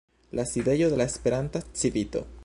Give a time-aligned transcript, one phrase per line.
[0.31, 2.25] la sidejo de la Esperanta Civito.